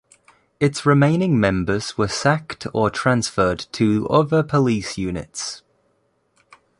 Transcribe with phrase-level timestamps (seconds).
[0.59, 5.61] Its remaining members were sacked or transferred to other police units.